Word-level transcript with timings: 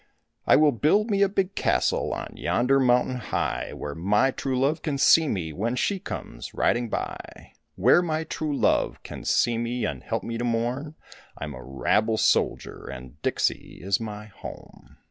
I 0.47 0.55
will 0.55 0.71
build 0.71 1.11
me 1.11 1.21
a 1.21 1.29
big 1.29 1.53
castle 1.53 2.11
on 2.11 2.33
yonder 2.35 2.79
mountain 2.79 3.17
high, 3.17 3.71
Where 3.73 3.93
my 3.93 4.31
true 4.31 4.59
love 4.59 4.81
can 4.81 4.97
see 4.97 5.27
me 5.27 5.53
when 5.53 5.75
she 5.75 5.99
comes 5.99 6.55
riding 6.55 6.89
by, 6.89 7.51
Where 7.75 8.01
my 8.01 8.23
true 8.23 8.57
love 8.57 9.03
can 9.03 9.23
see 9.25 9.59
me 9.59 9.85
and 9.85 10.01
help 10.01 10.23
me 10.23 10.39
to 10.39 10.43
mourn, 10.43 10.95
I 11.37 11.43
am 11.43 11.53
a 11.53 11.61
rabble 11.63 12.17
soldier 12.17 12.87
and 12.87 13.21
Dixie 13.21 13.77
is 13.83 13.99
my 13.99 14.25
home. 14.25 14.97